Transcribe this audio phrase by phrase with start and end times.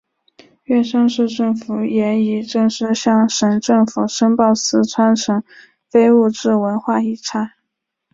[0.63, 5.43] 乐山市政府也已正式向省政府申报四川省
[5.91, 7.51] 非物质文化遗产。